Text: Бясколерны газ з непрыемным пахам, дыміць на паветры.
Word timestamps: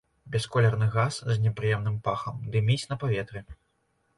Бясколерны 0.35 0.87
газ 0.95 1.17
з 1.27 1.35
непрыемным 1.43 1.99
пахам, 2.09 2.41
дыміць 2.57 2.81
на 2.93 2.99
паветры. 3.05 3.39